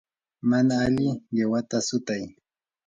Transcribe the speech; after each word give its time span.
mana 0.49 0.73
alli 0.85 1.07
qiwata 1.35 1.77
sutay. 1.87 2.23